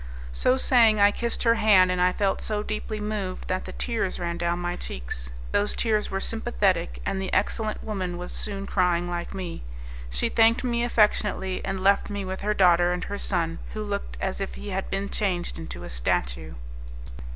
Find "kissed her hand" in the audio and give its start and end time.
1.11-1.91